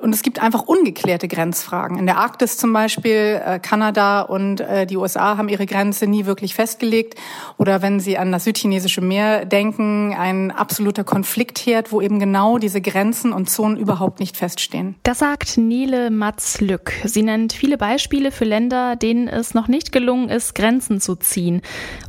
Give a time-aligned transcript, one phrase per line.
[0.00, 1.98] Und es gibt einfach ungeklärte Grenzfragen.
[1.98, 6.26] In der Arktis zum Beispiel, äh, Kanada und äh, die USA haben ihre Grenze nie
[6.26, 7.16] wirklich festgelegt.
[7.58, 12.80] Oder wenn Sie an das südchinesische Meer denken, ein absoluter Konfliktherd, wo eben genau diese
[12.80, 14.96] Grenzen und Zonen überhaupt nicht feststehen.
[15.02, 16.92] Das sagt Nele Matz-Lück.
[17.04, 21.60] Sie nennt viele Beispiele für Länder, denen es noch nicht gelungen ist, Grenzen zu ziehen.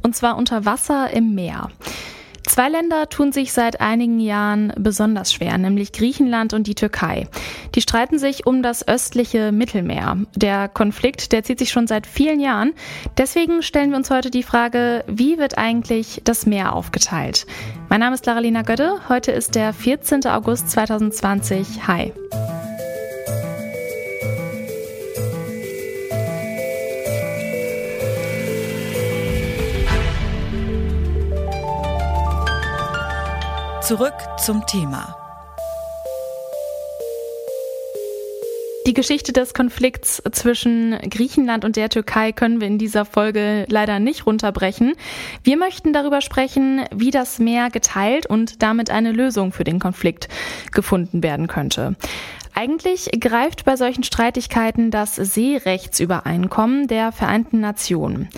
[0.02, 1.70] Und zwar unter Wasser im Meer.
[2.48, 7.28] Zwei Länder tun sich seit einigen Jahren besonders schwer, nämlich Griechenland und die Türkei.
[7.76, 10.18] Die streiten sich um das östliche Mittelmeer.
[10.36, 12.74] Der Konflikt, der zieht sich schon seit vielen Jahren.
[13.18, 17.46] Deswegen stellen wir uns heute die Frage, wie wird eigentlich das Meer aufgeteilt?
[17.90, 19.00] Mein Name ist Laralina Götte.
[19.08, 20.26] Heute ist der 14.
[20.26, 21.88] August 2020.
[21.88, 22.12] Hi.
[33.82, 35.18] Zurück zum Thema.
[38.86, 43.98] Die Geschichte des Konflikts zwischen Griechenland und der Türkei können wir in dieser Folge leider
[43.98, 44.94] nicht runterbrechen.
[45.44, 50.28] Wir möchten darüber sprechen, wie das Meer geteilt und damit eine Lösung für den Konflikt
[50.72, 51.96] gefunden werden könnte.
[52.54, 58.30] Eigentlich greift bei solchen Streitigkeiten das Seerechtsübereinkommen der Vereinten Nationen.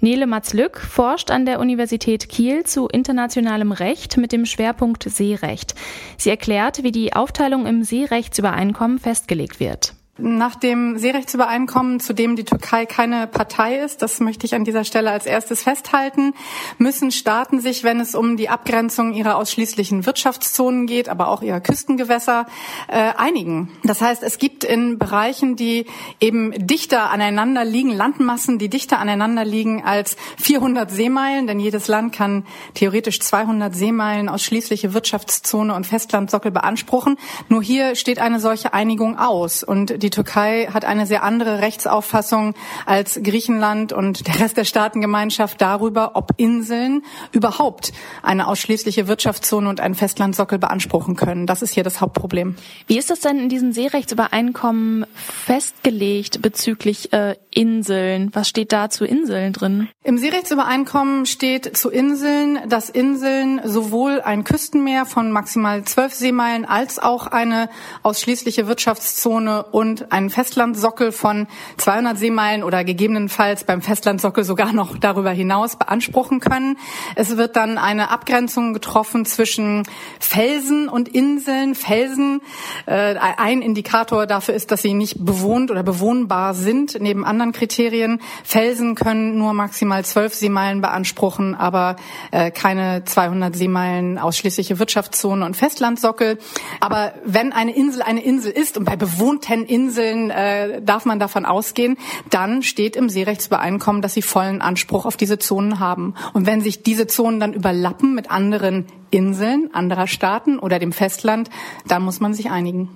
[0.00, 5.74] Nele Matz-Lück forscht an der Universität Kiel zu internationalem Recht mit dem Schwerpunkt Seerecht.
[6.16, 9.94] Sie erklärt, wie die Aufteilung im Seerechtsübereinkommen festgelegt wird.
[10.22, 14.84] Nach dem Seerechtsübereinkommen, zu dem die Türkei keine Partei ist, das möchte ich an dieser
[14.84, 16.34] Stelle als erstes festhalten,
[16.78, 21.60] müssen Staaten sich, wenn es um die Abgrenzung ihrer ausschließlichen Wirtschaftszonen geht, aber auch ihrer
[21.60, 22.46] Küstengewässer,
[22.88, 23.70] äh, einigen.
[23.82, 25.86] Das heißt, es gibt in Bereichen, die
[26.20, 32.12] eben dichter aneinander liegen, Landmassen, die dichter aneinander liegen als 400 Seemeilen, denn jedes Land
[32.12, 32.44] kann
[32.74, 37.16] theoretisch 200 Seemeilen ausschließliche Wirtschaftszone und Festlandsockel beanspruchen.
[37.48, 41.60] Nur hier steht eine solche Einigung aus und die die Türkei hat eine sehr andere
[41.60, 42.54] Rechtsauffassung
[42.84, 49.80] als Griechenland und der Rest der Staatengemeinschaft darüber, ob Inseln überhaupt eine ausschließliche Wirtschaftszone und
[49.80, 51.46] einen Festlandsockel beanspruchen können.
[51.46, 52.56] Das ist hier das Hauptproblem.
[52.88, 58.30] Wie ist das denn in diesen Seerechtsübereinkommen festgelegt bezüglich äh, Inseln?
[58.32, 59.88] Was steht da zu Inseln drin?
[60.02, 66.98] Im Seerechtsübereinkommen steht zu Inseln, dass Inseln sowohl ein Küstenmeer von maximal zwölf Seemeilen als
[66.98, 67.68] auch eine
[68.02, 75.30] ausschließliche Wirtschaftszone und einen Festlandsockel von 200 Seemeilen oder gegebenenfalls beim Festlandsockel sogar noch darüber
[75.30, 76.78] hinaus beanspruchen können.
[77.16, 79.84] Es wird dann eine Abgrenzung getroffen zwischen
[80.18, 81.74] Felsen und Inseln.
[81.74, 82.40] Felsen,
[82.86, 88.20] äh, ein Indikator dafür ist, dass sie nicht bewohnt oder bewohnbar sind, neben anderen Kriterien.
[88.44, 91.96] Felsen können nur maximal zwölf Seemeilen beanspruchen, aber
[92.30, 96.38] äh, keine 200 Seemeilen ausschließliche Wirtschaftszone und Festlandsockel.
[96.80, 101.46] Aber wenn eine Insel eine Insel ist und bei bewohnten Inseln äh, darf man davon
[101.46, 101.96] ausgehen,
[102.28, 106.14] dann steht im Seerechtsübereinkommen, dass sie vollen Anspruch auf diese Zonen haben.
[106.34, 111.50] Und wenn sich diese Zonen dann überlappen mit anderen Inseln anderer Staaten oder dem Festland,
[111.86, 112.88] dann muss man sich einigen.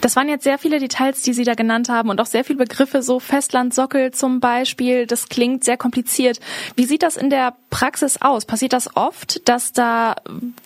[0.00, 2.58] Das waren jetzt sehr viele Details, die Sie da genannt haben und auch sehr viele
[2.58, 5.06] Begriffe, so Festlandsockel zum Beispiel.
[5.06, 6.40] Das klingt sehr kompliziert.
[6.76, 8.44] Wie sieht das in der Praxis aus?
[8.44, 10.16] Passiert das oft, dass da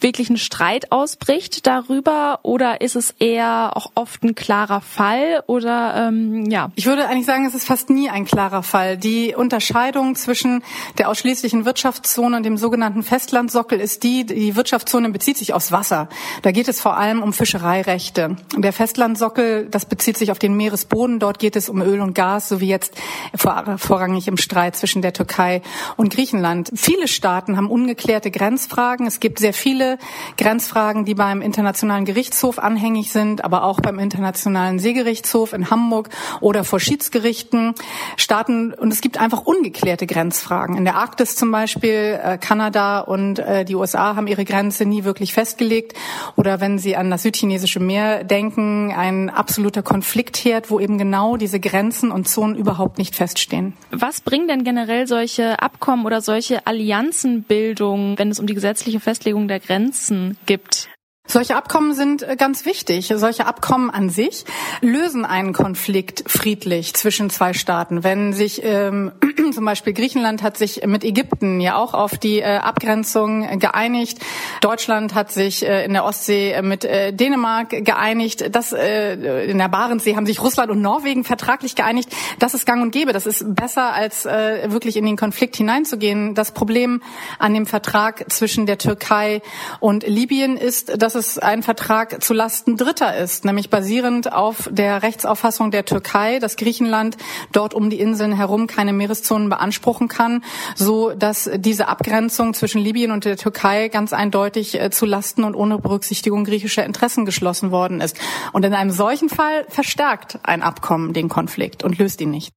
[0.00, 6.08] wirklich ein Streit ausbricht darüber oder ist es eher auch oft ein klarer Fall oder
[6.08, 6.72] ähm, ja?
[6.74, 8.96] Ich würde eigentlich sagen, es ist fast nie ein klarer Fall.
[8.96, 10.64] Die Unterscheidung zwischen
[10.98, 16.08] der ausschließlichen Wirtschaftszone und dem sogenannten Festlandsockel ist die, die Wirtschaftszone bezieht sich aufs Wasser.
[16.42, 18.36] Da geht es vor allem um Fischereirechte.
[18.56, 21.20] Der Festlandsockel, das bezieht sich auf den Meeresboden.
[21.20, 22.94] Dort geht es um Öl und Gas, so wie jetzt
[23.36, 25.62] vor, vorrangig im Streit zwischen der Türkei
[25.96, 26.72] und Griechenland.
[26.96, 29.06] Viele Staaten haben ungeklärte Grenzfragen.
[29.06, 29.98] Es gibt sehr viele
[30.38, 36.08] Grenzfragen, die beim Internationalen Gerichtshof anhängig sind, aber auch beim Internationalen Seegerichtshof in Hamburg
[36.40, 37.74] oder vor Schiedsgerichten.
[38.16, 40.78] Staaten und es gibt einfach ungeklärte Grenzfragen.
[40.78, 45.04] In der Arktis zum Beispiel, äh, Kanada und äh, die USA haben ihre Grenze nie
[45.04, 45.92] wirklich festgelegt.
[46.34, 51.60] Oder wenn Sie an das südchinesische Meer denken, ein absoluter Konfliktherd, wo eben genau diese
[51.60, 53.74] Grenzen und Zonen überhaupt nicht feststehen.
[53.90, 59.48] Was bringen denn generell solche Abkommen oder solche Allianzenbildungen, wenn es um die gesetzliche Festlegung
[59.48, 60.88] der Grenzen gibt?
[61.26, 63.12] Solche Abkommen sind äh, ganz wichtig.
[63.14, 64.44] Solche Abkommen an sich
[64.80, 68.04] lösen einen Konflikt friedlich zwischen zwei Staaten.
[68.04, 69.12] Wenn sich ähm,
[69.52, 74.18] zum Beispiel Griechenland hat sich mit Ägypten ja auch auf die äh, Abgrenzung geeinigt.
[74.60, 78.54] Deutschland hat sich äh, in der Ostsee äh, mit äh, Dänemark geeinigt.
[78.54, 82.14] Das äh, in der Barentssee haben sich Russland und Norwegen vertraglich geeinigt.
[82.38, 83.12] Das ist Gang und Gäbe.
[83.12, 86.34] Das ist besser als äh, wirklich in den Konflikt hineinzugehen.
[86.34, 87.02] Das Problem
[87.38, 89.42] an dem Vertrag zwischen der Türkei
[89.80, 95.02] und Libyen ist, dass es ein Vertrag zu Lasten Dritter ist, nämlich basierend auf der
[95.02, 97.16] Rechtsauffassung der Türkei, dass Griechenland
[97.50, 100.44] dort um die Inseln herum keine Meereszonen beanspruchen kann,
[100.76, 105.56] so dass diese Abgrenzung zwischen Libyen und der Türkei ganz eindeutig äh, zu Lasten und
[105.56, 108.16] ohne Berücksichtigung griechischer Interessen geschlossen worden ist.
[108.52, 112.52] Und in einem solchen Fall verstärkt ein Abkommen den Konflikt und löst ihn nicht.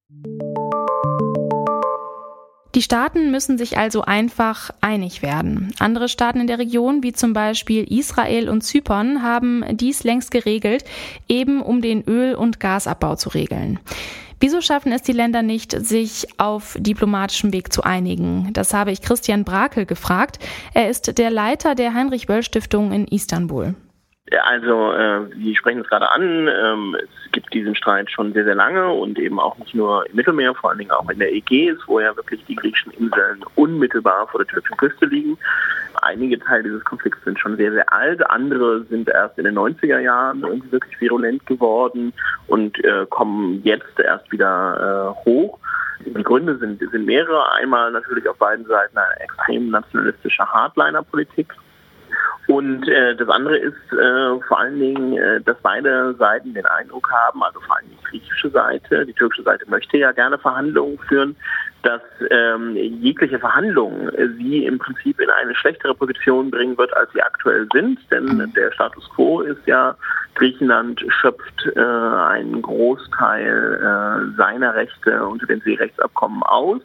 [2.76, 5.74] Die Staaten müssen sich also einfach einig werden.
[5.80, 10.86] Andere Staaten in der Region, wie zum Beispiel Israel und Zypern, haben dies längst geregelt,
[11.28, 13.80] eben um den Öl- und Gasabbau zu regeln.
[14.40, 18.54] Wieso schaffen es die Länder nicht, sich auf diplomatischem Weg zu einigen?
[18.54, 20.40] Das habe ich Christian Brakel gefragt.
[20.74, 23.76] Er ist der Leiter der Heinrich-Böll-Stiftung in Istanbul.
[24.44, 28.56] Also, äh, Sie sprechen es gerade an, ähm, es gibt diesen Streit schon sehr, sehr
[28.56, 31.78] lange und eben auch nicht nur im Mittelmeer, vor allen Dingen auch in der Ägäis,
[31.88, 35.38] wo ja wirklich die griechischen Inseln unmittelbar vor der türkischen Küste liegen.
[36.02, 40.00] Einige Teile dieses Konflikts sind schon sehr, sehr alt, andere sind erst in den 90er
[40.00, 42.14] Jahren irgendwie wirklich virulent geworden
[42.48, 45.58] und äh, kommen jetzt erst wieder äh, hoch.
[46.06, 47.52] Die Gründe sind, sind mehrere.
[47.54, 51.54] Einmal natürlich auf beiden Seiten eine extrem nationalistische Hardliner-Politik
[52.50, 57.08] und äh, das andere ist äh, vor allen Dingen, äh, dass beide Seiten den Eindruck
[57.12, 61.36] haben, also vor allem die griechische Seite, die türkische Seite möchte ja gerne Verhandlungen führen,
[61.84, 62.02] dass
[62.32, 64.10] ähm, jegliche Verhandlungen
[64.40, 68.00] sie im Prinzip in eine schlechtere Position bringen wird, als sie aktuell sind.
[68.10, 68.52] Denn mhm.
[68.56, 69.96] der Status quo ist ja,
[70.34, 76.82] Griechenland schöpft äh, einen Großteil äh, seiner Rechte unter den Seerechtsabkommen aus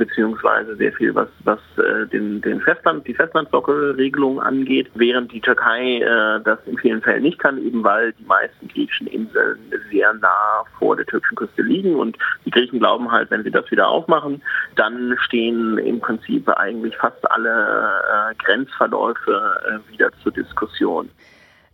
[0.00, 5.98] beziehungsweise sehr viel, was, was äh, den, den Festland, die Festlandsockelregelung angeht, während die Türkei
[5.98, 9.58] äh, das in vielen Fällen nicht kann, eben weil die meisten griechischen Inseln
[9.90, 12.16] sehr nah vor der türkischen Küste liegen und
[12.46, 14.42] die Griechen glauben halt, wenn sie das wieder aufmachen,
[14.74, 21.10] dann stehen im Prinzip eigentlich fast alle äh, Grenzverläufe äh, wieder zur Diskussion.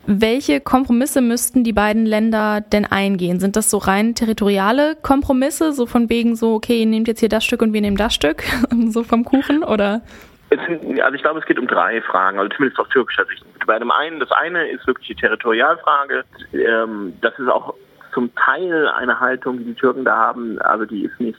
[0.09, 3.41] Welche Kompromisse müssten die beiden Länder denn eingehen?
[3.41, 7.29] Sind das so rein territoriale Kompromisse, so von wegen so, okay, ihr nehmt jetzt hier
[7.29, 8.45] das Stück und wir nehmen das Stück,
[8.89, 10.03] so vom Kuchen, oder?
[10.51, 13.45] also ich glaube, es geht um drei Fragen, also zumindest aus türkischer Sicht.
[13.67, 16.25] Bei dem einen, das eine ist wirklich die Territorialfrage.
[16.53, 17.75] Ähm, das ist auch
[18.15, 21.39] zum Teil eine Haltung, die die Türken da haben, also die ist nicht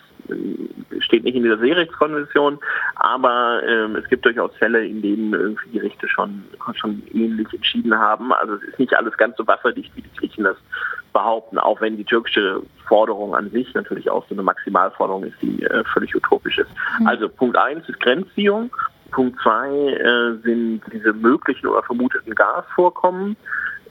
[0.99, 2.59] steht nicht in dieser Seerechtskonvention,
[2.95, 6.43] aber ähm, es gibt durchaus Fälle, in denen irgendwie Gerichte schon,
[6.75, 8.33] schon ähnlich entschieden haben.
[8.33, 10.57] Also es ist nicht alles ganz so wasserdicht, wie die Griechen das
[11.13, 15.63] behaupten, auch wenn die türkische Forderung an sich natürlich auch so eine Maximalforderung ist, die
[15.63, 16.69] äh, völlig utopisch ist.
[16.99, 17.07] Mhm.
[17.07, 18.69] Also Punkt eins ist Grenzziehung.
[19.11, 23.37] Punkt zwei äh, sind diese möglichen oder vermuteten Gasvorkommen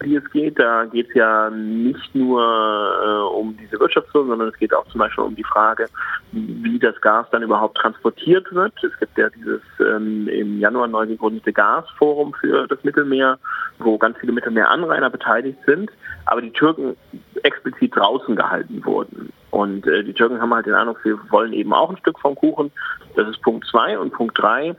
[0.02, 0.58] die es geht.
[0.58, 4.98] Da geht es ja nicht nur äh, um diese Wirtschaftszone, sondern es geht auch zum
[4.98, 5.88] Beispiel um die Frage,
[6.32, 8.72] wie das Gas dann überhaupt transportiert wird.
[8.82, 13.38] Es gibt ja dieses ähm, im Januar neu gegründete Gasforum für das Mittelmeer,
[13.79, 15.91] wo ganz viele Mittelmeeranrainer beteiligt sind,
[16.24, 16.96] aber die Türken
[17.43, 19.32] explizit draußen gehalten wurden.
[19.50, 22.34] Und äh, die Türken haben halt den Eindruck, sie wollen eben auch ein Stück vom
[22.34, 22.70] Kuchen.
[23.15, 24.76] Das ist Punkt zwei und Punkt drei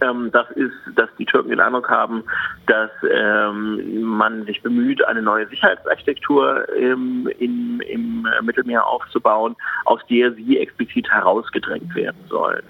[0.00, 2.24] ähm, das ist, dass die Türken den Eindruck haben,
[2.66, 10.32] dass ähm, man sich bemüht, eine neue Sicherheitsarchitektur ähm, im, im Mittelmeer aufzubauen, aus der
[10.32, 12.62] sie explizit herausgedrängt werden sollen.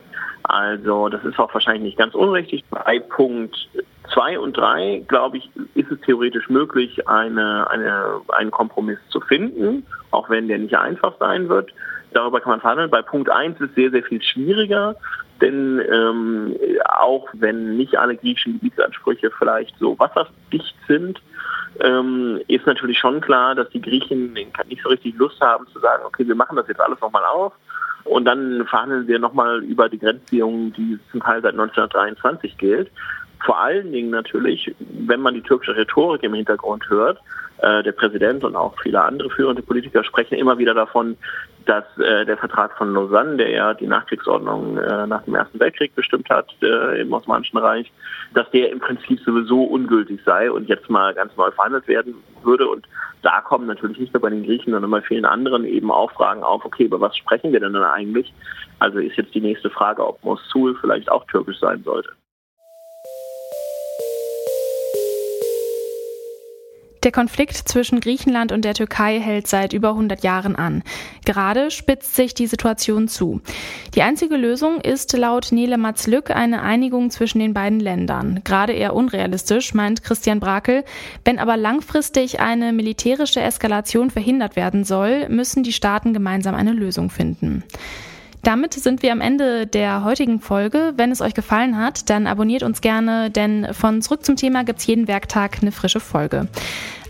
[0.42, 2.64] Also das ist auch wahrscheinlich nicht ganz unrichtig.
[2.70, 3.68] Bei Punkt
[4.12, 9.86] zwei und drei, glaube ich, ist es theoretisch möglich, eine, eine, einen Kompromiss zu finden,
[10.10, 11.72] auch wenn der nicht einfach sein wird.
[12.12, 12.90] Darüber kann man verhandeln.
[12.90, 14.96] Bei Punkt eins ist sehr, sehr viel schwieriger,
[15.40, 21.20] denn ähm, auch wenn nicht alle griechischen Gebietsansprüche vielleicht so wasserdicht sind,
[21.80, 26.02] ähm, ist natürlich schon klar, dass die Griechen nicht so richtig Lust haben zu sagen,
[26.06, 27.52] okay, wir machen das jetzt alles nochmal auf
[28.04, 32.90] und dann verhandeln wir nochmal über die Grenzziehung, die zum Teil seit 1923 gilt.
[33.44, 37.18] Vor allen Dingen natürlich, wenn man die türkische Rhetorik im Hintergrund hört,
[37.62, 41.16] Äh, der Präsident und auch viele andere führende Politiker sprechen immer wieder davon,
[41.66, 45.94] dass äh, der Vertrag von Lausanne, der ja die Nachkriegsordnung äh, nach dem Ersten Weltkrieg
[45.94, 47.92] bestimmt hat äh, im Osmanischen Reich,
[48.34, 52.66] dass der im Prinzip sowieso ungültig sei und jetzt mal ganz neu verhandelt werden würde.
[52.66, 52.88] Und
[53.22, 56.42] da kommen natürlich nicht nur bei den Griechen, sondern bei vielen anderen eben auch Fragen
[56.42, 58.32] auf, okay, über was sprechen wir denn dann eigentlich?
[58.78, 62.10] Also ist jetzt die nächste Frage, ob Mosul vielleicht auch türkisch sein sollte.
[67.10, 70.84] Der Konflikt zwischen Griechenland und der Türkei hält seit über 100 Jahren an.
[71.24, 73.40] Gerade spitzt sich die Situation zu.
[73.96, 78.42] Die einzige Lösung ist laut Nele Matzlück eine Einigung zwischen den beiden Ländern.
[78.44, 80.84] Gerade eher unrealistisch, meint Christian Brakel.
[81.24, 87.10] Wenn aber langfristig eine militärische Eskalation verhindert werden soll, müssen die Staaten gemeinsam eine Lösung
[87.10, 87.64] finden.
[88.42, 90.94] Damit sind wir am Ende der heutigen Folge.
[90.96, 94.86] Wenn es euch gefallen hat, dann abonniert uns gerne, denn von Zurück zum Thema gibt's
[94.86, 96.48] jeden Werktag eine frische Folge.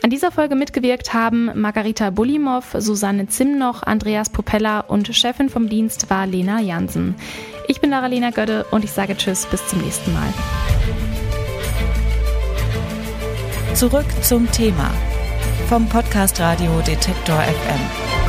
[0.02, 6.10] An dieser Folge mitgewirkt haben Margarita Bulimov, Susanne Zimnoch, Andreas Popella und Chefin vom Dienst
[6.10, 7.14] war Lena Jansen.
[7.68, 10.32] Ich bin Lara-Lena Gödde und ich sage Tschüss, bis zum nächsten Mal.
[13.75, 14.90] Zurück zum Thema
[15.68, 18.20] vom Podcast Radio Detektor FM.